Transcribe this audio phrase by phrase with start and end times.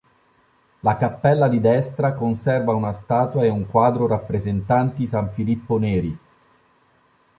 [0.79, 6.17] La cappella di destra conserva una statua e un quadro rappresentanti San Filippo Neri.